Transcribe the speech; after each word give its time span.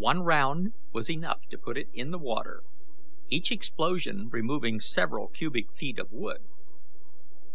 One 0.00 0.20
round 0.20 0.72
was 0.94 1.10
enough 1.10 1.42
to 1.50 1.58
put 1.58 1.76
it 1.76 1.88
in 1.92 2.10
the 2.10 2.18
water, 2.18 2.62
each 3.28 3.52
explosion 3.52 4.30
removing 4.30 4.80
several 4.80 5.28
cubic 5.28 5.70
feet 5.74 5.98
of 5.98 6.10
wood. 6.10 6.40